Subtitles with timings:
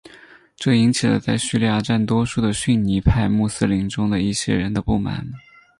[0.55, 5.27] 这引起了在叙利亚占多数的逊尼派穆斯林中的一些人的不满。